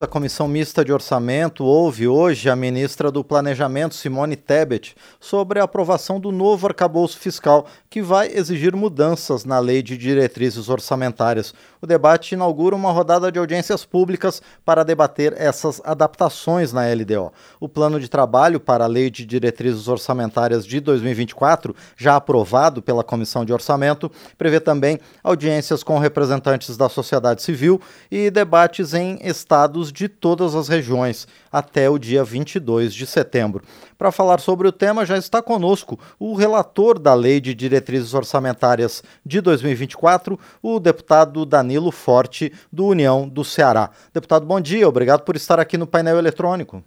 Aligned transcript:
A 0.00 0.06
Comissão 0.06 0.46
Mista 0.46 0.84
de 0.84 0.92
Orçamento 0.92 1.64
ouve 1.64 2.06
hoje 2.06 2.48
a 2.48 2.54
ministra 2.54 3.10
do 3.10 3.24
Planejamento, 3.24 3.96
Simone 3.96 4.36
Tebet, 4.36 4.94
sobre 5.18 5.58
a 5.58 5.64
aprovação 5.64 6.20
do 6.20 6.30
novo 6.30 6.68
arcabouço 6.68 7.18
fiscal, 7.18 7.66
que 7.90 8.00
vai 8.00 8.28
exigir 8.28 8.76
mudanças 8.76 9.44
na 9.44 9.58
Lei 9.58 9.82
de 9.82 9.98
Diretrizes 9.98 10.68
Orçamentárias. 10.68 11.52
O 11.82 11.86
debate 11.86 12.36
inaugura 12.36 12.76
uma 12.76 12.92
rodada 12.92 13.32
de 13.32 13.40
audiências 13.40 13.84
públicas 13.84 14.40
para 14.64 14.84
debater 14.84 15.34
essas 15.36 15.82
adaptações 15.84 16.72
na 16.72 16.82
LDO. 16.82 17.32
O 17.58 17.68
plano 17.68 17.98
de 17.98 18.08
trabalho 18.08 18.60
para 18.60 18.84
a 18.84 18.88
Lei 18.88 19.10
de 19.10 19.26
Diretrizes 19.26 19.88
Orçamentárias 19.88 20.64
de 20.64 20.78
2024, 20.78 21.74
já 21.96 22.14
aprovado 22.14 22.80
pela 22.80 23.02
Comissão 23.02 23.44
de 23.44 23.52
Orçamento, 23.52 24.08
prevê 24.36 24.60
também 24.60 25.00
audiências 25.24 25.82
com 25.82 25.98
representantes 25.98 26.76
da 26.76 26.88
sociedade 26.88 27.42
civil 27.42 27.80
e 28.08 28.30
debates 28.30 28.94
em 28.94 29.18
estados 29.24 29.87
de 29.92 30.08
todas 30.08 30.54
as 30.54 30.68
regiões 30.68 31.26
até 31.50 31.88
o 31.88 31.98
dia 31.98 32.22
22 32.24 32.94
de 32.94 33.06
setembro. 33.06 33.62
Para 33.96 34.12
falar 34.12 34.40
sobre 34.40 34.68
o 34.68 34.72
tema, 34.72 35.06
já 35.06 35.16
está 35.16 35.42
conosco 35.42 35.98
o 36.18 36.34
relator 36.34 36.98
da 36.98 37.14
Lei 37.14 37.40
de 37.40 37.54
Diretrizes 37.54 38.14
Orçamentárias 38.14 39.02
de 39.24 39.40
2024, 39.40 40.38
o 40.62 40.78
deputado 40.78 41.44
Danilo 41.44 41.90
Forte, 41.90 42.52
do 42.72 42.86
União 42.86 43.28
do 43.28 43.44
Ceará. 43.44 43.90
Deputado, 44.12 44.46
bom 44.46 44.60
dia, 44.60 44.88
obrigado 44.88 45.22
por 45.22 45.36
estar 45.36 45.58
aqui 45.58 45.76
no 45.76 45.86
painel 45.86 46.18
eletrônico. 46.18 46.82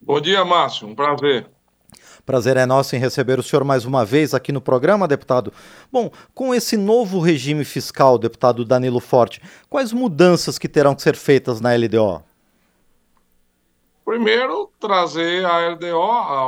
Bom 0.00 0.20
dia, 0.20 0.44
Márcio, 0.44 0.86
um 0.86 0.94
prazer. 0.94 1.57
Prazer 2.28 2.58
é 2.58 2.66
nosso 2.66 2.94
em 2.94 2.98
receber 2.98 3.38
o 3.38 3.42
senhor 3.42 3.64
mais 3.64 3.86
uma 3.86 4.04
vez 4.04 4.34
aqui 4.34 4.52
no 4.52 4.60
programa, 4.60 5.08
deputado. 5.08 5.50
Bom, 5.90 6.10
com 6.34 6.54
esse 6.54 6.76
novo 6.76 7.20
regime 7.20 7.64
fiscal, 7.64 8.18
deputado 8.18 8.66
Danilo 8.66 9.00
Forte, 9.00 9.40
quais 9.70 9.94
mudanças 9.94 10.58
que 10.58 10.68
terão 10.68 10.94
que 10.94 11.00
ser 11.00 11.16
feitas 11.16 11.58
na 11.58 11.74
LDO? 11.74 12.22
Primeiro, 14.04 14.70
trazer 14.78 15.42
a 15.46 15.70
LDO, 15.70 15.96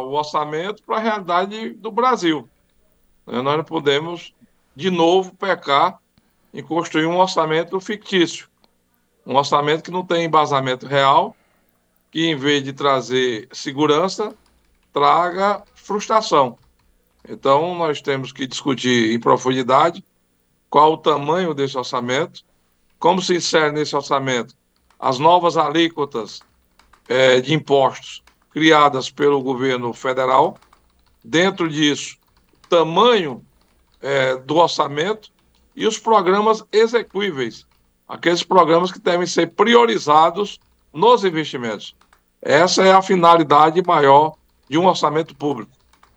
o 0.05 0.13
orçamento, 0.13 0.83
para 0.83 0.99
a 0.99 1.01
realidade 1.01 1.71
do 1.71 1.91
Brasil. 1.91 2.47
Nós 3.27 3.43
não 3.43 3.65
podemos, 3.65 4.35
de 4.77 4.91
novo, 4.91 5.35
pecar 5.35 5.99
em 6.53 6.63
construir 6.63 7.07
um 7.07 7.17
orçamento 7.17 7.81
fictício. 7.81 8.49
Um 9.27 9.35
orçamento 9.35 9.85
que 9.85 9.91
não 9.91 10.05
tem 10.05 10.27
embasamento 10.27 10.87
real, 10.87 11.35
que 12.11 12.27
em 12.27 12.37
vez 12.37 12.63
de 12.63 12.75
trazer 12.75 13.49
segurança, 13.51 14.35
traga 14.93 15.63
frustração. 15.75 16.59
Então, 17.29 17.75
nós 17.75 18.01
temos 18.01 18.33
que 18.33 18.47
discutir 18.47 19.13
em 19.13 19.21
profundidade 19.21 20.05
qual 20.69 20.95
o 20.95 20.99
tamanho 20.99 21.53
desse 21.53 21.77
orçamento, 21.77 22.43
como 22.99 23.21
se 23.21 23.37
insere 23.37 23.73
nesse 23.73 23.95
orçamento 23.95 24.55
as 24.99 25.19
novas 25.19 25.57
alíquotas 25.57 26.41
é, 27.09 27.41
de 27.41 27.55
impostos 27.55 28.23
criadas 28.51 29.11
pelo 29.11 29.43
governo 29.43 29.93
federal. 29.93 30.59
Dentro 31.25 31.69
disso, 31.69 32.17
tamanho 32.69 33.45
é, 34.03 34.37
do 34.37 34.57
orçamento 34.57 35.31
e 35.75 35.87
os 35.87 35.99
programas 35.99 36.63
execuíveis, 36.71 37.67
aqueles 38.07 38.43
programas 38.43 38.93
que 38.93 38.99
devem 38.99 39.27
ser 39.27 39.49
priorizados 39.53 40.59
nos 40.93 41.25
investimentos. 41.25 41.97
Essa 42.43 42.85
é 42.85 42.93
a 42.93 43.03
finalidade 43.03 43.83
maior 43.87 44.35
de 44.71 44.79
um 44.79 44.87
orçamento 44.87 45.35
público, 45.35 45.73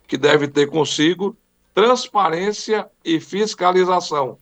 que 0.06 0.16
deve 0.16 0.46
ter 0.46 0.70
consigo 0.70 1.36
transparência 1.74 2.88
e 3.04 3.18
fiscalização. 3.18 4.38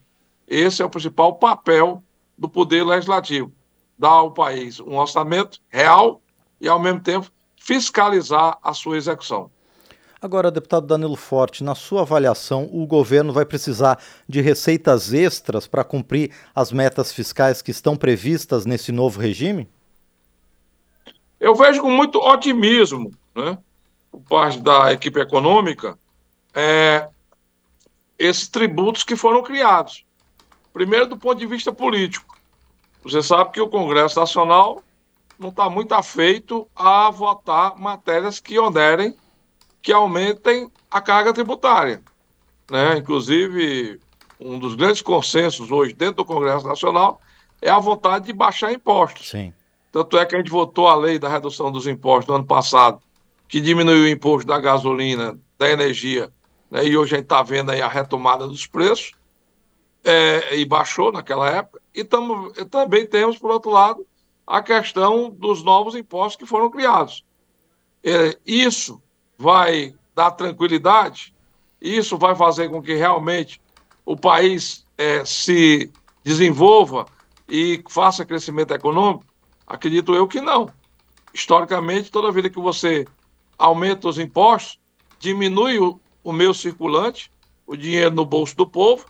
Esse 0.47 0.83
é 0.83 0.85
o 0.85 0.89
principal 0.89 1.33
papel 1.33 2.03
do 2.37 2.47
Poder 2.47 2.85
Legislativo: 2.85 3.51
dar 3.97 4.09
ao 4.09 4.31
país 4.31 4.79
um 4.79 4.97
orçamento 4.97 5.59
real 5.67 6.21
e, 6.61 6.69
ao 6.69 6.79
mesmo 6.79 6.99
tempo, 6.99 7.31
fiscalizar 7.57 8.59
a 8.61 8.71
sua 8.71 8.97
execução. 8.97 9.49
Agora, 10.21 10.51
deputado 10.51 10.85
Danilo 10.85 11.15
Forte, 11.15 11.63
na 11.63 11.75
sua 11.75 12.01
avaliação, 12.01 12.69
o 12.71 12.85
governo 12.85 13.33
vai 13.33 13.45
precisar 13.45 13.99
de 14.29 14.41
receitas 14.41 15.11
extras 15.11 15.67
para 15.67 15.83
cumprir 15.83 16.31
as 16.55 16.71
metas 16.71 17.11
fiscais 17.11 17.61
que 17.61 17.71
estão 17.71 17.97
previstas 17.97 18.65
nesse 18.65 18.91
novo 18.91 19.19
regime? 19.19 19.67
Eu 21.39 21.55
vejo 21.55 21.81
com 21.81 21.89
muito 21.89 22.19
otimismo 22.19 23.11
né, 23.35 23.57
por 24.13 24.21
parte 24.21 24.59
da 24.59 24.93
equipe 24.93 25.19
econômica, 25.19 25.97
é, 26.53 27.09
esses 28.17 28.47
tributos 28.47 29.03
que 29.03 29.15
foram 29.15 29.41
criados. 29.41 30.05
Primeiro, 30.71 31.07
do 31.07 31.17
ponto 31.17 31.39
de 31.39 31.47
vista 31.47 31.73
político. 31.73 32.37
Você 33.03 33.23
sabe 33.23 33.51
que 33.51 33.59
o 33.59 33.67
Congresso 33.67 34.19
Nacional 34.19 34.83
não 35.39 35.49
está 35.49 35.67
muito 35.67 35.93
afeito 35.93 36.67
a 36.75 37.09
votar 37.09 37.75
matérias 37.75 38.39
que 38.39 38.57
onerem, 38.59 39.15
que 39.81 39.91
aumentem 39.91 40.71
a 40.91 41.01
carga 41.01 41.33
tributária. 41.33 41.99
Né? 42.69 42.97
Inclusive, 42.97 43.99
um 44.39 44.59
dos 44.59 44.75
grandes 44.75 45.01
consensos 45.01 45.71
hoje 45.71 45.93
dentro 45.93 46.17
do 46.17 46.25
Congresso 46.25 46.67
Nacional 46.67 47.19
é 47.59 47.69
a 47.71 47.79
vontade 47.79 48.27
de 48.27 48.33
baixar 48.33 48.71
impostos. 48.71 49.31
Sim. 49.31 49.51
Tanto 49.91 50.17
é 50.19 50.25
que 50.25 50.35
a 50.35 50.37
gente 50.37 50.51
votou 50.51 50.87
a 50.87 50.95
lei 50.95 51.17
da 51.17 51.27
redução 51.27 51.71
dos 51.71 51.87
impostos 51.87 52.27
no 52.27 52.35
ano 52.35 52.45
passado, 52.45 53.01
que 53.47 53.61
diminuiu 53.61 54.03
o 54.03 54.07
imposto 54.07 54.47
da 54.47 54.59
gasolina, 54.59 55.39
da 55.57 55.69
energia, 55.69 56.31
né, 56.69 56.85
e 56.85 56.97
hoje 56.97 57.13
a 57.13 57.17
gente 57.17 57.25
está 57.25 57.43
vendo 57.43 57.71
aí 57.71 57.81
a 57.81 57.87
retomada 57.87 58.47
dos 58.47 58.65
preços, 58.65 59.11
é, 60.03 60.57
e 60.57 60.65
baixou 60.65 61.11
naquela 61.11 61.49
época, 61.49 61.81
e 61.93 62.03
tamo, 62.03 62.51
também 62.65 63.05
temos, 63.05 63.37
por 63.37 63.51
outro 63.51 63.71
lado, 63.71 64.05
a 64.45 64.61
questão 64.61 65.29
dos 65.29 65.63
novos 65.63 65.95
impostos 65.95 66.35
que 66.35 66.45
foram 66.45 66.69
criados. 66.69 67.23
É, 68.03 68.37
isso 68.45 69.01
vai 69.37 69.95
dar 70.13 70.31
tranquilidade, 70.31 71.33
isso 71.79 72.17
vai 72.17 72.35
fazer 72.35 72.69
com 72.69 72.81
que 72.81 72.95
realmente 72.95 73.61
o 74.05 74.17
país 74.17 74.85
é, 74.97 75.23
se 75.23 75.91
desenvolva 76.23 77.05
e 77.47 77.83
faça 77.89 78.25
crescimento 78.25 78.73
econômico? 78.73 79.25
Acredito 79.65 80.13
eu 80.13 80.27
que 80.27 80.41
não. 80.41 80.69
Historicamente, 81.33 82.11
toda 82.11 82.31
vida 82.31 82.49
que 82.49 82.59
você 82.59 83.05
aumenta 83.57 84.07
os 84.07 84.19
impostos, 84.19 84.79
diminui 85.19 85.79
o, 85.79 85.99
o 86.23 86.31
meio 86.31 86.53
circulante, 86.53 87.31
o 87.65 87.75
dinheiro 87.75 88.13
no 88.13 88.25
bolso 88.25 88.55
do 88.55 88.67
povo, 88.67 89.05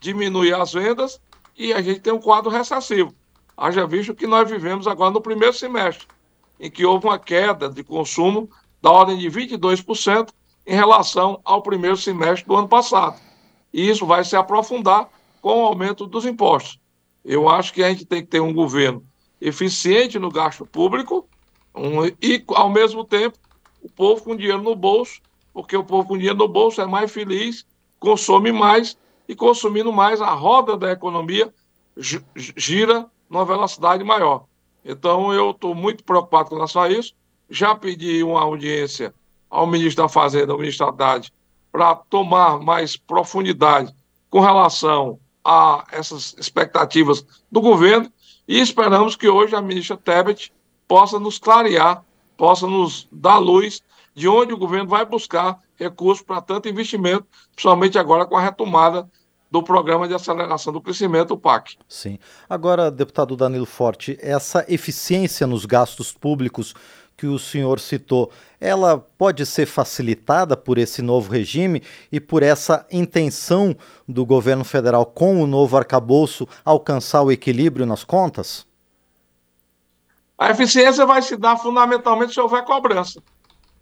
diminui 0.00 0.52
as 0.52 0.72
vendas 0.72 1.20
e 1.56 1.72
a 1.72 1.80
gente 1.80 2.00
tem 2.00 2.12
um 2.12 2.20
quadro 2.20 2.50
recessivo. 2.50 3.14
Haja 3.56 3.86
visto 3.86 4.14
que 4.14 4.26
nós 4.26 4.50
vivemos 4.50 4.86
agora 4.86 5.10
no 5.10 5.20
primeiro 5.20 5.54
semestre, 5.54 6.06
em 6.58 6.70
que 6.70 6.84
houve 6.84 7.06
uma 7.06 7.18
queda 7.18 7.68
de 7.68 7.82
consumo 7.84 8.50
da 8.82 8.90
ordem 8.90 9.16
de 9.16 9.30
22% 9.30 10.28
em 10.66 10.74
relação 10.74 11.40
ao 11.44 11.62
primeiro 11.62 11.96
semestre 11.96 12.46
do 12.46 12.56
ano 12.56 12.68
passado. 12.68 13.20
E 13.72 13.88
isso 13.88 14.06
vai 14.06 14.24
se 14.24 14.36
aprofundar 14.36 15.08
com 15.40 15.62
o 15.62 15.66
aumento 15.66 16.06
dos 16.06 16.24
impostos. 16.24 16.78
Eu 17.24 17.48
acho 17.48 17.72
que 17.72 17.82
a 17.82 17.88
gente 17.88 18.04
tem 18.04 18.22
que 18.22 18.28
ter 18.28 18.40
um 18.40 18.52
governo 18.52 19.04
eficiente 19.40 20.18
no 20.18 20.30
gasto 20.30 20.66
público 20.66 21.28
um, 21.74 22.04
e, 22.20 22.44
ao 22.48 22.70
mesmo 22.70 23.04
tempo, 23.04 23.38
o 23.84 23.88
povo 23.88 24.22
com 24.24 24.34
dinheiro 24.34 24.62
no 24.62 24.74
bolso, 24.74 25.20
porque 25.52 25.76
o 25.76 25.84
povo 25.84 26.08
com 26.08 26.16
dinheiro 26.16 26.38
no 26.38 26.48
bolso 26.48 26.80
é 26.80 26.86
mais 26.86 27.12
feliz, 27.12 27.66
consome 28.00 28.50
mais 28.50 28.96
e 29.28 29.36
consumindo 29.36 29.92
mais, 29.92 30.20
a 30.20 30.30
roda 30.30 30.76
da 30.76 30.90
economia 30.90 31.52
gira 31.96 33.06
numa 33.28 33.44
velocidade 33.44 34.02
maior. 34.02 34.46
Então, 34.84 35.32
eu 35.32 35.50
estou 35.50 35.74
muito 35.74 36.02
preocupado 36.02 36.48
com 36.48 36.56
relação 36.56 36.82
a 36.82 36.90
isso. 36.90 37.14
Já 37.48 37.74
pedi 37.74 38.22
uma 38.22 38.40
audiência 38.40 39.14
ao 39.48 39.66
ministro 39.66 40.02
da 40.02 40.08
Fazenda, 40.08 40.52
ao 40.52 40.58
ministro 40.58 40.86
Haddad, 40.86 41.32
para 41.70 41.94
tomar 41.94 42.58
mais 42.58 42.96
profundidade 42.96 43.94
com 44.30 44.40
relação 44.40 45.18
a 45.44 45.84
essas 45.92 46.34
expectativas 46.38 47.24
do 47.52 47.60
governo 47.60 48.10
e 48.48 48.60
esperamos 48.60 49.14
que 49.14 49.28
hoje 49.28 49.54
a 49.54 49.62
ministra 49.62 49.96
Tebet 49.96 50.52
possa 50.88 51.18
nos 51.18 51.38
clarear 51.38 52.04
possa 52.36 52.66
nos 52.66 53.08
dar 53.10 53.38
luz 53.38 53.82
de 54.14 54.28
onde 54.28 54.52
o 54.52 54.58
governo 54.58 54.88
vai 54.88 55.04
buscar 55.04 55.58
recursos 55.76 56.24
para 56.24 56.40
tanto 56.40 56.68
investimento, 56.68 57.26
principalmente 57.54 57.98
agora 57.98 58.26
com 58.26 58.36
a 58.36 58.40
retomada 58.40 59.08
do 59.50 59.62
Programa 59.62 60.08
de 60.08 60.14
Aceleração 60.14 60.72
do 60.72 60.80
Crescimento, 60.80 61.34
o 61.34 61.38
PAC. 61.38 61.76
Sim. 61.88 62.18
Agora, 62.48 62.90
deputado 62.90 63.36
Danilo 63.36 63.66
Forte, 63.66 64.18
essa 64.20 64.64
eficiência 64.68 65.46
nos 65.46 65.64
gastos 65.64 66.12
públicos 66.12 66.74
que 67.16 67.26
o 67.26 67.38
senhor 67.38 67.78
citou, 67.78 68.30
ela 68.60 68.98
pode 68.98 69.46
ser 69.46 69.66
facilitada 69.66 70.56
por 70.56 70.78
esse 70.78 71.00
novo 71.00 71.30
regime 71.30 71.82
e 72.10 72.18
por 72.18 72.42
essa 72.42 72.84
intenção 72.90 73.76
do 74.08 74.26
governo 74.26 74.64
federal 74.64 75.06
com 75.06 75.40
o 75.40 75.46
novo 75.46 75.76
arcabouço 75.76 76.48
alcançar 76.64 77.22
o 77.22 77.30
equilíbrio 77.30 77.86
nas 77.86 78.02
contas? 78.02 78.66
A 80.36 80.50
eficiência 80.50 81.06
vai 81.06 81.22
se 81.22 81.36
dar 81.36 81.56
fundamentalmente 81.56 82.34
se 82.34 82.40
houver 82.40 82.64
cobrança. 82.64 83.22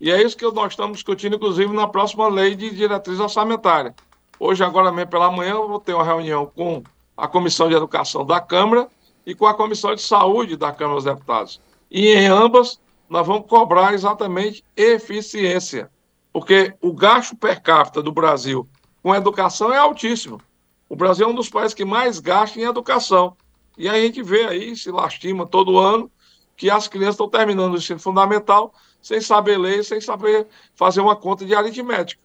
E 0.01 0.11
é 0.11 0.23
isso 0.23 0.37
que 0.37 0.45
nós 0.51 0.73
estamos 0.73 0.99
discutindo, 0.99 1.37
inclusive, 1.37 1.73
na 1.73 1.87
próxima 1.87 2.29
lei 2.29 2.55
de 2.55 2.71
diretriz 2.75 3.19
orçamentária. 3.21 3.95
Hoje, 4.39 4.63
agora 4.63 4.93
mesmo 4.93 5.11
pela 5.11 5.31
manhã, 5.31 5.53
eu 5.53 5.69
vou 5.69 5.81
ter 5.81 5.95
uma 5.95 6.05
reunião 6.05 6.45
com 6.45 6.83
a 7.17 7.27
Comissão 7.29 7.69
de 7.69 7.75
Educação 7.75 8.27
da 8.27 8.41
Câmara 8.41 8.89
e 9.25 9.35
com 9.35 9.47
a 9.47 9.55
Comissão 9.55 9.95
de 9.95 10.03
Saúde 10.03 10.57
da 10.57 10.73
Câmara 10.73 10.97
dos 10.97 11.05
Deputados. 11.05 11.61
E 11.91 12.09
em 12.09 12.27
ambas, 12.27 12.81
nós 13.09 13.27
vamos 13.27 13.47
cobrar 13.47 13.95
exatamente 13.95 14.65
eficiência, 14.77 15.91
porque 16.33 16.75
o 16.81 16.93
gasto 16.93 17.37
per 17.37 17.63
capita 17.63 18.03
do 18.03 18.11
Brasil 18.11 18.69
com 19.03 19.15
educação 19.15 19.73
é 19.73 19.79
altíssimo. 19.79 20.41
O 20.89 20.97
Brasil 20.97 21.27
é 21.27 21.31
um 21.31 21.35
dos 21.35 21.49
países 21.49 21.75
que 21.75 21.85
mais 21.85 22.19
gasta 22.19 22.59
em 22.59 22.65
educação. 22.65 23.37
E 23.79 23.89
a 23.89 23.95
gente 23.95 24.23
vê 24.23 24.45
aí, 24.45 24.77
se 24.77 24.91
lastima 24.91 25.47
todo 25.47 25.79
ano, 25.79 26.11
que 26.57 26.71
as 26.71 26.89
crianças 26.89 27.15
estão 27.15 27.29
terminando 27.29 27.75
o 27.75 27.77
ensino 27.77 27.99
fundamental 27.99 28.73
sem 29.01 29.21
saber 29.21 29.59
ler, 29.59 29.85
sem 29.85 30.01
saber 30.01 30.47
fazer 30.75 31.01
uma 31.01 31.17
conta 31.17 31.45
de 31.45 31.55
aritmética. 31.55 32.23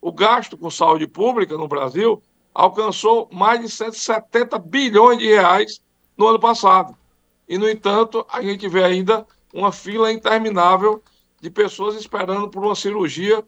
O 0.00 0.12
gasto 0.12 0.56
com 0.56 0.70
saúde 0.70 1.06
pública 1.06 1.56
no 1.56 1.68
Brasil 1.68 2.22
alcançou 2.52 3.28
mais 3.32 3.60
de 3.60 3.68
170 3.68 4.58
bilhões 4.58 5.18
de 5.18 5.26
reais 5.26 5.80
no 6.16 6.26
ano 6.26 6.40
passado. 6.40 6.96
E, 7.48 7.58
no 7.58 7.68
entanto, 7.68 8.26
a 8.28 8.42
gente 8.42 8.66
vê 8.68 8.82
ainda 8.82 9.26
uma 9.52 9.70
fila 9.70 10.12
interminável 10.12 11.02
de 11.40 11.50
pessoas 11.50 11.94
esperando 11.94 12.48
por 12.48 12.64
uma 12.64 12.74
cirurgia 12.74 13.44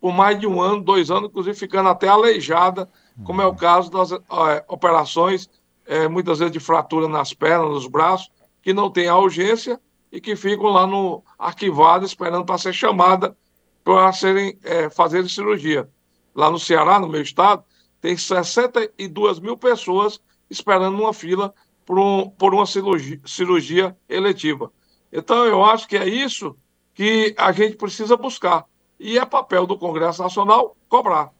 por 0.00 0.12
mais 0.12 0.38
de 0.38 0.48
um 0.48 0.60
ano, 0.60 0.82
dois 0.82 1.12
anos, 1.12 1.28
inclusive 1.28 1.56
ficando 1.56 1.88
até 1.88 2.08
aleijada, 2.08 2.90
como 3.24 3.40
é 3.40 3.46
o 3.46 3.54
caso 3.54 3.88
das 3.88 4.10
é, 4.10 4.18
operações, 4.66 5.48
é, 5.86 6.08
muitas 6.08 6.40
vezes 6.40 6.52
de 6.52 6.58
fratura 6.58 7.06
nas 7.06 7.32
pernas, 7.32 7.70
nos 7.70 7.86
braços, 7.86 8.28
que 8.62 8.72
não 8.72 8.90
tem 8.90 9.08
a 9.08 9.18
urgência 9.18 9.80
e 10.10 10.20
que 10.20 10.36
ficam 10.36 10.66
lá 10.66 10.86
no 10.86 11.22
arquivado 11.38 12.04
esperando 12.04 12.44
para 12.44 12.58
ser 12.58 12.72
chamada 12.72 13.36
para 13.84 14.12
serem 14.12 14.58
é, 14.62 14.88
fazer 14.88 15.28
cirurgia. 15.28 15.88
Lá 16.34 16.50
no 16.50 16.58
Ceará, 16.58 16.98
no 17.00 17.08
meu 17.08 17.20
estado, 17.20 17.64
tem 18.00 18.16
62 18.16 19.40
mil 19.40 19.56
pessoas 19.56 20.20
esperando 20.48 20.98
uma 21.00 21.12
fila 21.12 21.52
por, 21.84 21.98
um, 21.98 22.28
por 22.30 22.54
uma 22.54 22.66
cirurgia, 22.66 23.20
cirurgia 23.24 23.96
eletiva. 24.08 24.72
Então, 25.12 25.44
eu 25.44 25.64
acho 25.64 25.88
que 25.88 25.96
é 25.96 26.08
isso 26.08 26.56
que 26.94 27.34
a 27.36 27.52
gente 27.52 27.76
precisa 27.76 28.16
buscar. 28.16 28.64
E 28.98 29.18
é 29.18 29.24
papel 29.24 29.66
do 29.66 29.78
Congresso 29.78 30.22
Nacional 30.22 30.76
cobrar. 30.88 31.32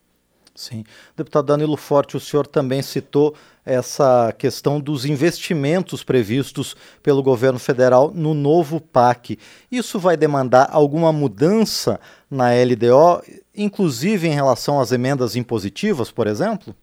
Sim. 0.55 0.85
Deputado 1.17 1.47
Danilo 1.47 1.77
Forte, 1.77 2.17
o 2.17 2.21
senhor 2.21 2.47
também 2.47 2.83
citou 2.83 3.35
essa 3.65 4.35
questão 4.37 4.79
dos 4.79 5.05
investimentos 5.05 6.03
previstos 6.03 6.77
pelo 7.03 7.23
governo 7.23 7.59
federal 7.59 8.11
no 8.13 8.35
novo 8.35 8.81
PAC. 8.81 9.39
Isso 9.71 9.99
vai 9.99 10.17
demandar 10.17 10.69
alguma 10.71 11.13
mudança 11.13 11.99
na 12.31 12.51
LDO, 12.51 13.23
inclusive 13.55 14.29
em 14.29 14.35
relação 14.35 14.81
às 14.81 14.93
emendas 14.93 15.37
impositivas, 15.37 16.11
por 16.11 16.27
exemplo? 16.27 16.75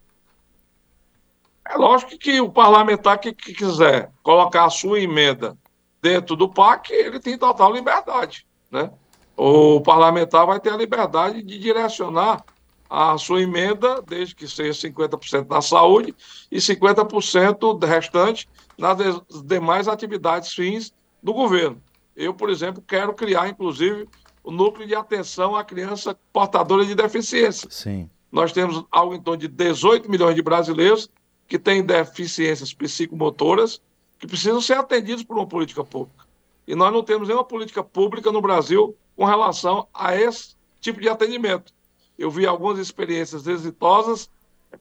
É 1.70 1.76
lógico 1.78 2.18
que 2.18 2.42
o 2.42 2.50
parlamentar 2.50 3.20
que, 3.20 3.32
que 3.32 3.54
quiser 3.54 4.10
colocar 4.24 4.66
a 4.66 4.70
sua 4.72 5.00
emenda 5.00 5.56
dentro 6.02 6.36
do 6.36 6.50
PAC, 6.50 6.92
ele 6.92 7.20
tem 7.20 7.38
total 7.38 7.72
liberdade. 7.72 8.48
Né? 8.72 8.90
O 9.38 9.80
parlamentar 9.82 10.48
vai 10.48 10.60
ter 10.60 10.74
a 10.74 10.78
liberdade 10.78 11.44
de 11.44 11.60
direcionar 11.60 12.44
a 12.90 13.18
sua 13.18 13.42
emenda, 13.42 14.02
desde 14.02 14.36
que 14.36 14.48
seja 14.48 14.90
50% 14.90 15.48
na 15.48 15.62
saúde 15.62 16.16
e 16.52 16.58
50% 16.58 17.86
restante 17.86 18.50
nas 18.78 18.98
demais 19.44 19.88
atividades 19.88 20.54
fins 20.54 20.94
do 21.22 21.34
governo. 21.34 21.82
Eu, 22.16 22.34
por 22.34 22.50
exemplo, 22.50 22.84
quero 22.86 23.14
criar, 23.14 23.48
inclusive, 23.48 24.08
o 24.44 24.52
núcleo 24.52 24.88
de 24.88 24.96
atenção 24.96 25.56
à 25.56 25.64
criança 25.64 26.18
portadora 26.34 26.84
de 26.86 26.96
deficiência. 26.96 27.70
Sim. 27.70 28.10
Nós 28.32 28.52
temos 28.52 28.84
algo 28.92 29.14
em 29.14 29.22
torno 29.22 29.40
de 29.40 29.48
18 29.48 30.10
milhões 30.10 30.36
de 30.36 30.42
brasileiros 30.42 31.10
que 31.48 31.60
têm 31.60 31.84
deficiências 31.84 32.74
psicomotoras 32.74 33.82
que 34.18 34.28
precisam 34.28 34.62
ser 34.62 34.78
atendidos 34.78 35.24
por 35.24 35.38
uma 35.38 35.48
política 35.48 35.84
pública. 35.84 36.26
E 36.68 36.76
nós 36.76 36.92
não 36.92 37.04
temos 37.04 37.28
nenhuma 37.28 37.44
política 37.44 37.84
pública 37.84 38.32
no 38.32 38.42
Brasil 38.42 38.96
com 39.16 39.26
relação 39.26 39.88
a 39.94 40.16
esse 40.16 40.56
tipo 40.80 41.02
de 41.02 41.10
atendimento. 41.10 41.74
Eu 42.20 42.30
vi 42.30 42.46
algumas 42.46 42.78
experiências 42.78 43.48
exitosas, 43.48 44.30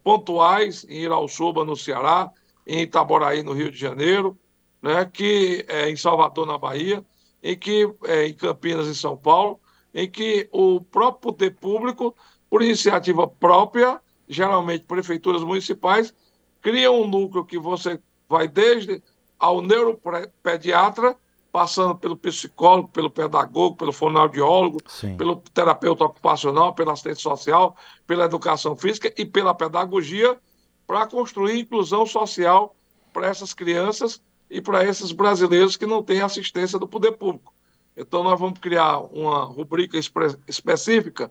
pontuais, 0.02 0.84
em 0.88 1.02
Irauçuba, 1.02 1.64
no 1.64 1.76
Ceará, 1.76 2.32
em 2.66 2.82
Itaboraí, 2.82 3.44
no 3.44 3.52
Rio 3.52 3.70
de 3.70 3.78
Janeiro, 3.78 4.36
né, 4.82 5.04
que 5.04 5.64
é, 5.68 5.88
em 5.88 5.94
Salvador, 5.94 6.44
na 6.44 6.58
Bahia, 6.58 7.04
em 7.40 7.56
que 7.56 7.88
é, 8.06 8.26
em 8.26 8.34
Campinas, 8.34 8.88
em 8.88 8.94
São 8.94 9.16
Paulo, 9.16 9.60
em 9.94 10.10
que 10.10 10.48
o 10.50 10.80
próprio 10.80 11.32
poder 11.32 11.54
público, 11.54 12.12
por 12.50 12.60
iniciativa 12.60 13.28
própria, 13.28 14.00
geralmente 14.28 14.84
prefeituras 14.84 15.44
municipais, 15.44 16.12
cria 16.60 16.90
um 16.90 17.06
núcleo 17.06 17.44
que 17.44 17.56
você 17.58 18.00
vai 18.28 18.48
desde 18.48 19.00
ao 19.38 19.62
neuropediatra 19.62 21.16
passando 21.50 21.96
pelo 21.96 22.16
psicólogo, 22.16 22.88
pelo 22.88 23.10
pedagogo, 23.10 23.76
pelo 23.76 23.92
fonoaudiólogo, 23.92 24.80
Sim. 24.86 25.16
pelo 25.16 25.36
terapeuta 25.36 26.04
ocupacional, 26.04 26.74
pela 26.74 26.92
assistente 26.92 27.20
social, 27.20 27.76
pela 28.06 28.24
educação 28.24 28.76
física 28.76 29.12
e 29.16 29.24
pela 29.24 29.54
pedagogia, 29.54 30.38
para 30.86 31.06
construir 31.06 31.58
inclusão 31.58 32.06
social 32.06 32.74
para 33.12 33.26
essas 33.26 33.52
crianças 33.52 34.22
e 34.50 34.60
para 34.60 34.84
esses 34.84 35.12
brasileiros 35.12 35.76
que 35.76 35.86
não 35.86 36.02
têm 36.02 36.20
assistência 36.20 36.78
do 36.78 36.86
poder 36.86 37.12
público. 37.12 37.52
Então, 37.96 38.22
nós 38.22 38.38
vamos 38.38 38.58
criar 38.58 38.98
uma 38.98 39.44
rubrica 39.44 39.98
específica 40.46 41.30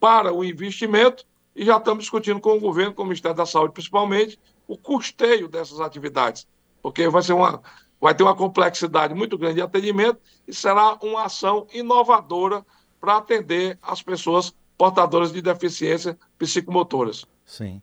para 0.00 0.32
o 0.32 0.44
investimento 0.44 1.24
e 1.54 1.64
já 1.64 1.76
estamos 1.76 2.04
discutindo 2.04 2.40
com 2.40 2.56
o 2.56 2.60
governo, 2.60 2.94
com 2.94 3.02
o 3.02 3.06
Ministério 3.06 3.36
da 3.36 3.44
Saúde 3.44 3.74
principalmente, 3.74 4.38
o 4.66 4.76
custeio 4.76 5.48
dessas 5.48 5.80
atividades, 5.80 6.46
porque 6.80 7.08
vai 7.08 7.22
ser 7.22 7.32
uma 7.32 7.60
vai 8.00 8.14
ter 8.14 8.22
uma 8.22 8.34
complexidade 8.34 9.14
muito 9.14 9.36
grande 9.36 9.56
de 9.56 9.62
atendimento 9.62 10.20
e 10.46 10.54
será 10.54 10.98
uma 11.02 11.24
ação 11.24 11.66
inovadora 11.72 12.64
para 13.00 13.16
atender 13.16 13.78
as 13.82 14.02
pessoas 14.02 14.54
portadoras 14.76 15.32
de 15.32 15.42
deficiência 15.42 16.16
psicomotoras. 16.38 17.24
Sim. 17.44 17.82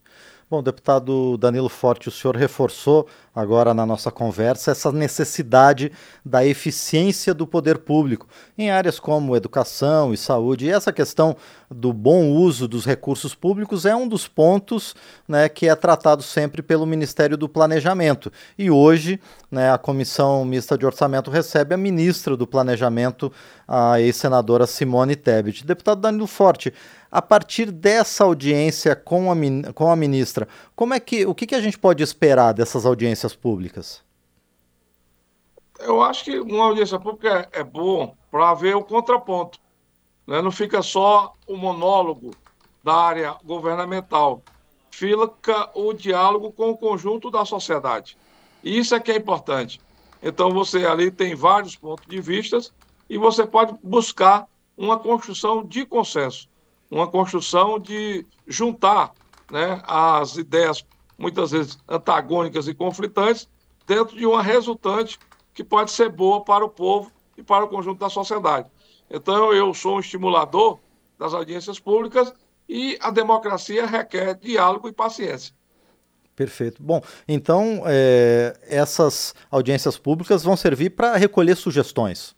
Bom, 0.56 0.64
deputado 0.64 1.38
Danilo 1.38 1.68
Forte, 1.68 2.08
o 2.08 2.12
senhor 2.12 2.38
reforçou 2.38 3.10
agora 3.36 3.74
na 3.74 3.86
nossa 3.86 4.10
conversa 4.10 4.72
essa 4.72 4.90
necessidade 4.90 5.92
da 6.24 6.46
eficiência 6.46 7.34
do 7.34 7.46
poder 7.46 7.80
público 7.80 8.26
em 8.58 8.72
áreas 8.72 8.98
como 8.98 9.36
educação 9.36 10.14
e 10.14 10.18
saúde. 10.18 10.68
E 10.68 10.72
essa 10.72 10.94
questão 10.94 11.36
do 11.70 11.92
bom 11.92 12.30
uso 12.32 12.70
dos 12.70 12.86
recursos 12.86 13.36
públicos 13.36 13.86
é 13.86 13.94
um 13.94 14.08
dos 14.08 14.30
pontos 14.30 14.96
né, 15.28 15.50
que 15.50 15.68
é 15.68 15.76
tratado 15.76 16.24
sempre 16.24 16.62
pelo 16.62 16.86
Ministério 16.86 17.36
do 17.36 17.50
Planejamento. 17.50 18.32
E 18.58 18.72
hoje 18.72 19.20
né, 19.52 19.74
a 19.74 19.78
Comissão 19.78 20.46
Mista 20.46 20.78
de 20.78 20.86
Orçamento 20.86 21.30
recebe 21.30 21.76
a 21.76 21.78
ministra 21.78 22.38
do 22.38 22.48
Planejamento, 22.48 23.30
a 23.68 24.00
ex-senadora 24.00 24.68
Simone 24.68 25.16
Tebet. 25.16 25.66
Deputado 25.66 26.02
Danilo 26.02 26.28
Forte, 26.28 26.74
a 27.12 27.22
partir 27.22 27.72
dessa 27.72 28.24
audiência 28.24 28.96
com 28.96 29.32
a, 29.32 29.36
com 29.74 29.90
a 29.90 29.96
ministra, 29.96 30.48
como 30.76 30.94
é 30.94 31.00
que, 31.00 31.26
o 31.26 31.34
que, 31.34 31.48
que 31.48 31.56
a 31.56 31.62
gente 31.62 31.78
pode 31.78 32.04
esperar 32.04 32.54
dessas 32.54 32.86
audiências 32.86 33.36
públicas? 33.36 34.04
Eu 35.80 36.02
acho 36.02 36.24
que 36.26 36.40
uma 36.40 36.66
audiência 36.66 37.00
pública 37.00 37.50
é, 37.52 37.60
é 37.60 37.64
bom 37.64 38.16
para 38.32 38.54
ver 38.54 38.76
o 38.76 38.84
contraponto. 38.84 39.60
Né? 40.26 40.42
Não 40.42 40.52
fica 40.52 40.82
só 40.82 41.34
o 41.48 41.56
monólogo 41.58 42.32
da 42.84 42.94
área 42.94 43.36
governamental, 43.44 44.42
fica 44.92 45.70
o 45.74 45.94
diálogo 45.94 46.52
com 46.52 46.70
o 46.70 46.78
conjunto 46.78 47.32
da 47.32 47.44
sociedade. 47.44 48.18
Isso 48.64 48.96
é 48.96 49.00
que 49.00 49.12
é 49.12 49.16
importante. 49.18 49.82
Então 50.22 50.52
você 50.52 50.86
ali 50.86 51.12
tem 51.12 51.36
vários 51.36 51.76
pontos 51.76 52.06
de 52.08 52.20
vistas 52.22 52.74
e 53.10 53.18
você 53.18 53.46
pode 53.46 53.76
buscar 53.84 54.48
uma 54.78 55.00
construção 55.00 55.64
de 55.64 55.86
consenso 55.86 56.50
uma 56.90 57.08
construção 57.08 57.80
de 57.80 58.26
juntar 58.48 59.14
né, 59.52 59.82
as 59.86 60.38
ideias, 60.38 60.86
muitas 61.18 61.52
vezes 61.52 61.78
antagônicas 61.88 62.68
e 62.68 62.74
conflitantes, 62.74 63.48
dentro 63.86 64.18
de 64.18 64.26
uma 64.26 64.42
resultante 64.42 65.20
que 65.54 65.64
pode 65.64 65.92
ser 65.92 66.10
boa 66.10 66.44
para 66.44 66.66
o 66.66 66.70
povo 66.70 67.12
e 67.38 67.44
para 67.44 67.64
o 67.64 67.68
conjunto 67.68 68.00
da 68.00 68.10
sociedade. 68.10 68.70
Então, 69.10 69.54
eu 69.54 69.74
sou 69.74 69.98
um 69.98 70.00
estimulador 70.00 70.80
das 71.18 71.34
audiências 71.34 71.80
públicas 71.80 72.34
e 72.68 72.98
a 73.02 73.12
democracia 73.12 73.86
requer 73.86 74.36
diálogo 74.36 74.88
e 74.88 74.92
paciência. 74.92 75.54
Perfeito. 76.36 76.84
Bom, 76.84 77.02
então 77.28 77.84
é, 77.86 78.58
essas 78.68 79.34
audiências 79.50 79.98
públicas 79.98 80.44
vão 80.44 80.58
servir 80.58 80.90
para 80.90 81.16
recolher 81.16 81.56
sugestões. 81.56 82.36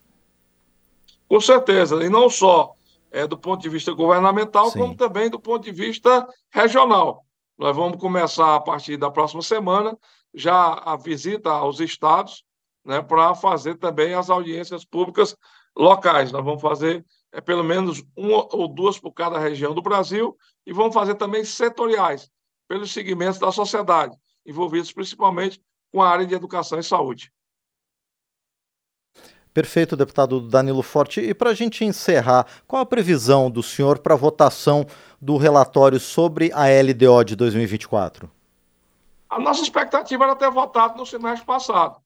Com 1.27 1.41
certeza, 1.41 2.03
e 2.03 2.09
não 2.09 2.29
só 2.29 2.73
é, 3.11 3.25
do 3.27 3.37
ponto 3.37 3.61
de 3.61 3.69
vista 3.69 3.91
governamental, 3.93 4.69
Sim. 4.69 4.79
como 4.79 4.95
também 4.95 5.29
do 5.29 5.39
ponto 5.39 5.63
de 5.63 5.71
vista 5.71 6.27
regional. 6.51 7.25
Nós 7.57 7.75
vamos 7.75 7.97
começar 7.97 8.55
a 8.55 8.59
partir 8.59 8.97
da 8.97 9.09
próxima 9.09 9.41
semana 9.41 9.97
já 10.33 10.73
a 10.73 10.95
visita 10.95 11.49
aos 11.49 11.79
estados, 11.79 12.43
né, 12.85 13.01
para 13.01 13.33
fazer 13.33 13.75
também 13.75 14.13
as 14.13 14.29
audiências 14.29 14.85
públicas 14.85 15.35
locais. 15.75 16.31
Nós 16.31 16.43
vamos 16.43 16.61
fazer 16.61 17.03
é, 17.31 17.41
pelo 17.41 17.63
menos 17.63 18.03
uma 18.15 18.47
ou 18.55 18.67
duas 18.67 18.99
por 18.99 19.11
cada 19.11 19.39
região 19.39 19.73
do 19.73 19.81
Brasil 19.81 20.37
e 20.65 20.71
vamos 20.71 20.93
fazer 20.93 21.15
também 21.15 21.43
setoriais, 21.43 22.29
pelos 22.67 22.91
segmentos 22.91 23.39
da 23.39 23.51
sociedade, 23.51 24.15
envolvidos 24.45 24.91
principalmente 24.91 25.61
com 25.91 26.01
a 26.01 26.09
área 26.09 26.25
de 26.25 26.35
educação 26.35 26.77
e 26.79 26.83
saúde. 26.83 27.31
Perfeito, 29.57 29.97
deputado 29.97 30.39
Danilo 30.39 30.83
Forte. 30.83 31.19
E 31.19 31.33
para 31.33 31.49
a 31.49 31.53
gente 31.55 31.83
encerrar, 31.83 32.45
qual 32.67 32.79
a 32.79 32.85
previsão 32.85 33.49
do 33.49 33.63
senhor 33.63 33.97
para 33.97 34.13
a 34.13 34.15
votação 34.15 34.85
do 35.19 35.35
relatório 35.35 35.99
sobre 35.99 36.51
a 36.53 36.65
LDO 36.65 37.23
de 37.25 37.35
2024? 37.35 38.29
A 39.27 39.39
nossa 39.39 39.63
expectativa 39.63 40.25
era 40.25 40.35
ter 40.35 40.51
votado 40.51 40.99
no 40.99 41.07
semestre 41.07 41.43
passado, 41.43 41.99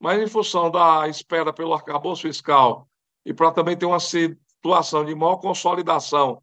mas 0.00 0.20
em 0.20 0.26
função 0.26 0.72
da 0.72 1.06
espera 1.06 1.52
pelo 1.52 1.72
arcabouço 1.72 2.22
fiscal 2.22 2.88
e 3.24 3.32
para 3.32 3.52
também 3.52 3.76
ter 3.76 3.86
uma 3.86 4.00
situação 4.00 5.04
de 5.04 5.14
maior 5.14 5.36
consolidação 5.36 6.42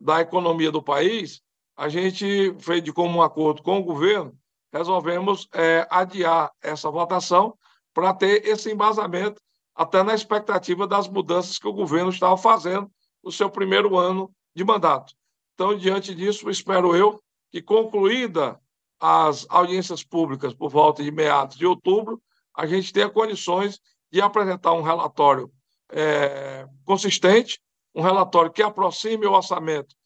da 0.00 0.22
economia 0.22 0.72
do 0.72 0.82
país, 0.82 1.42
a 1.76 1.90
gente 1.90 2.56
fez 2.58 2.82
de 2.82 2.90
comum 2.90 3.20
acordo 3.20 3.62
com 3.62 3.78
o 3.78 3.84
governo, 3.84 4.34
resolvemos 4.72 5.46
é, 5.52 5.86
adiar 5.90 6.50
essa 6.62 6.90
votação 6.90 7.52
para 7.92 8.14
ter 8.14 8.46
esse 8.46 8.72
embasamento 8.72 9.42
até 9.80 10.02
na 10.02 10.14
expectativa 10.14 10.86
das 10.86 11.08
mudanças 11.08 11.58
que 11.58 11.66
o 11.66 11.72
governo 11.72 12.10
estava 12.10 12.36
fazendo 12.36 12.92
no 13.24 13.32
seu 13.32 13.48
primeiro 13.48 13.96
ano 13.96 14.30
de 14.54 14.62
mandato. 14.62 15.14
Então, 15.54 15.74
diante 15.74 16.14
disso, 16.14 16.50
espero 16.50 16.94
eu 16.94 17.18
que, 17.50 17.62
concluída 17.62 18.60
as 19.00 19.46
audiências 19.48 20.04
públicas 20.04 20.52
por 20.52 20.68
volta 20.68 21.02
de 21.02 21.10
meados 21.10 21.56
de 21.56 21.64
outubro, 21.64 22.20
a 22.54 22.66
gente 22.66 22.92
tenha 22.92 23.08
condições 23.08 23.80
de 24.12 24.20
apresentar 24.20 24.74
um 24.74 24.82
relatório 24.82 25.50
é, 25.90 26.68
consistente, 26.84 27.58
um 27.94 28.02
relatório 28.02 28.52
que 28.52 28.62
aproxime 28.62 29.24
o 29.24 29.32
orçamento 29.32 29.96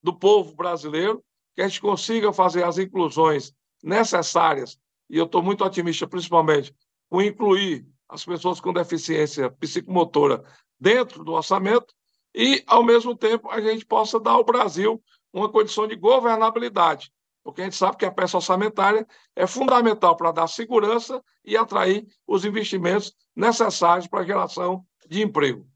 do 0.00 0.14
povo 0.16 0.54
brasileiro, 0.54 1.20
que 1.56 1.62
a 1.62 1.66
gente 1.66 1.80
consiga 1.80 2.32
fazer 2.32 2.62
as 2.62 2.78
inclusões 2.78 3.52
necessárias, 3.82 4.78
e 5.10 5.18
eu 5.18 5.24
estou 5.24 5.42
muito 5.42 5.64
otimista, 5.64 6.06
principalmente, 6.06 6.72
com 7.10 7.20
incluir 7.20 7.84
as 8.08 8.24
pessoas 8.24 8.60
com 8.60 8.72
deficiência 8.72 9.50
psicomotora 9.50 10.42
dentro 10.78 11.24
do 11.24 11.32
orçamento 11.32 11.94
e, 12.34 12.62
ao 12.66 12.82
mesmo 12.82 13.16
tempo, 13.16 13.50
a 13.50 13.60
gente 13.60 13.86
possa 13.86 14.18
dar 14.18 14.32
ao 14.32 14.44
Brasil 14.44 15.02
uma 15.32 15.50
condição 15.50 15.86
de 15.86 15.96
governabilidade, 15.96 17.12
porque 17.42 17.60
a 17.60 17.64
gente 17.64 17.76
sabe 17.76 17.96
que 17.96 18.04
a 18.04 18.12
peça 18.12 18.36
orçamentária 18.36 19.06
é 19.34 19.46
fundamental 19.46 20.16
para 20.16 20.32
dar 20.32 20.46
segurança 20.46 21.22
e 21.44 21.56
atrair 21.56 22.06
os 22.26 22.44
investimentos 22.44 23.12
necessários 23.34 24.06
para 24.06 24.20
a 24.20 24.24
geração 24.24 24.84
de 25.08 25.22
emprego. 25.22 25.66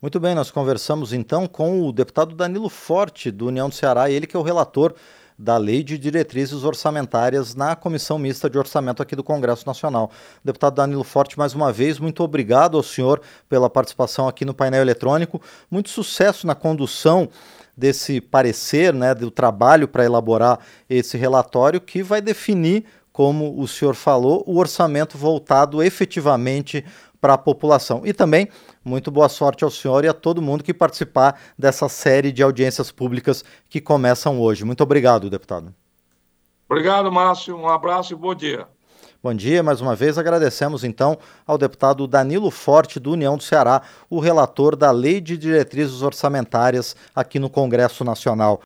Muito 0.00 0.18
bem, 0.18 0.34
nós 0.34 0.50
conversamos 0.50 1.12
então 1.12 1.46
com 1.46 1.86
o 1.86 1.92
deputado 1.92 2.34
Danilo 2.34 2.68
Forte, 2.68 3.30
do 3.30 3.46
União 3.46 3.68
do 3.68 3.74
Ceará, 3.74 4.10
ele 4.10 4.26
que 4.26 4.36
é 4.36 4.38
o 4.38 4.42
relator 4.42 4.94
da 5.42 5.56
Lei 5.56 5.82
de 5.82 5.98
Diretrizes 5.98 6.62
Orçamentárias 6.62 7.52
na 7.52 7.74
Comissão 7.74 8.16
Mista 8.16 8.48
de 8.48 8.56
Orçamento 8.56 9.02
aqui 9.02 9.16
do 9.16 9.24
Congresso 9.24 9.66
Nacional. 9.66 10.08
Deputado 10.44 10.76
Danilo 10.76 11.02
Forte, 11.02 11.36
mais 11.36 11.52
uma 11.52 11.72
vez, 11.72 11.98
muito 11.98 12.22
obrigado 12.22 12.76
ao 12.76 12.82
senhor 12.82 13.20
pela 13.48 13.68
participação 13.68 14.28
aqui 14.28 14.44
no 14.44 14.54
painel 14.54 14.80
eletrônico. 14.80 15.42
Muito 15.68 15.90
sucesso 15.90 16.46
na 16.46 16.54
condução 16.54 17.28
desse 17.76 18.20
parecer, 18.20 18.94
né, 18.94 19.16
do 19.16 19.32
trabalho 19.32 19.88
para 19.88 20.04
elaborar 20.04 20.60
esse 20.88 21.16
relatório 21.16 21.80
que 21.80 22.04
vai 22.04 22.20
definir, 22.20 22.84
como 23.12 23.60
o 23.60 23.66
senhor 23.66 23.96
falou, 23.96 24.44
o 24.46 24.58
orçamento 24.58 25.18
voltado 25.18 25.82
efetivamente 25.82 26.84
para 27.22 27.34
a 27.34 27.38
população. 27.38 28.02
E 28.04 28.12
também 28.12 28.48
muito 28.84 29.08
boa 29.12 29.28
sorte 29.28 29.62
ao 29.62 29.70
senhor 29.70 30.04
e 30.04 30.08
a 30.08 30.12
todo 30.12 30.42
mundo 30.42 30.64
que 30.64 30.74
participar 30.74 31.40
dessa 31.56 31.88
série 31.88 32.32
de 32.32 32.42
audiências 32.42 32.90
públicas 32.90 33.44
que 33.70 33.80
começam 33.80 34.40
hoje. 34.40 34.64
Muito 34.64 34.82
obrigado, 34.82 35.30
deputado. 35.30 35.72
Obrigado, 36.68 37.12
Márcio. 37.12 37.56
Um 37.56 37.68
abraço 37.68 38.12
e 38.12 38.16
bom 38.16 38.34
dia. 38.34 38.66
Bom 39.22 39.32
dia, 39.32 39.62
mais 39.62 39.80
uma 39.80 39.94
vez 39.94 40.18
agradecemos 40.18 40.82
então 40.82 41.16
ao 41.46 41.56
deputado 41.56 42.08
Danilo 42.08 42.50
Forte, 42.50 42.98
do 42.98 43.12
União 43.12 43.36
do 43.36 43.42
Ceará, 43.44 43.82
o 44.10 44.18
relator 44.18 44.74
da 44.74 44.90
Lei 44.90 45.20
de 45.20 45.38
Diretrizes 45.38 46.02
Orçamentárias 46.02 46.96
aqui 47.14 47.38
no 47.38 47.48
Congresso 47.48 48.02
Nacional. 48.02 48.60